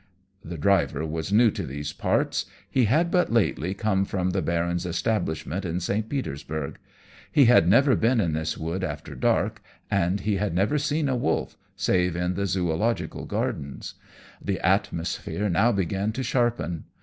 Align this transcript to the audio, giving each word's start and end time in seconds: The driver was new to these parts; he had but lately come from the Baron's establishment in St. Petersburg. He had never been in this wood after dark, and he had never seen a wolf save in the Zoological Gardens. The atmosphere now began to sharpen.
The 0.43 0.57
driver 0.57 1.05
was 1.05 1.31
new 1.31 1.51
to 1.51 1.63
these 1.63 1.93
parts; 1.93 2.47
he 2.67 2.85
had 2.85 3.11
but 3.11 3.31
lately 3.31 3.75
come 3.75 4.03
from 4.03 4.31
the 4.31 4.41
Baron's 4.41 4.83
establishment 4.87 5.63
in 5.63 5.79
St. 5.79 6.09
Petersburg. 6.09 6.79
He 7.31 7.45
had 7.45 7.67
never 7.67 7.95
been 7.95 8.19
in 8.19 8.33
this 8.33 8.57
wood 8.57 8.83
after 8.83 9.13
dark, 9.13 9.61
and 9.91 10.21
he 10.21 10.37
had 10.37 10.55
never 10.55 10.79
seen 10.79 11.07
a 11.07 11.15
wolf 11.15 11.55
save 11.75 12.15
in 12.15 12.33
the 12.33 12.47
Zoological 12.47 13.25
Gardens. 13.25 13.93
The 14.43 14.59
atmosphere 14.65 15.49
now 15.49 15.71
began 15.71 16.11
to 16.13 16.23
sharpen. 16.23 16.85